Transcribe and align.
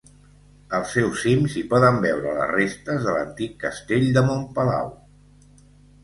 Al 0.75 0.85
seu 0.91 1.09
cim 1.23 1.43
s'hi 1.55 1.61
poden 1.73 1.99
veure 2.05 2.31
les 2.37 2.49
restes 2.53 3.05
de 3.09 3.13
l'antic 3.17 3.53
castell 3.65 4.07
de 4.15 4.23
Montpalau. 4.31 4.89